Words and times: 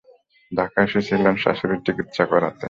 ঢাকায় 0.51 0.87
এসেছিলেন 0.87 1.35
শাশুড়ির 1.35 1.81
চিকিত্সা 1.85 2.23
করাতে। 2.25 2.59